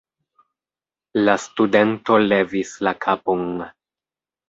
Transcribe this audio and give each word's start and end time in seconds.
La 1.27 1.35
studento 1.45 2.19
levis 2.25 2.75
la 2.89 2.97
kapon. 3.09 3.49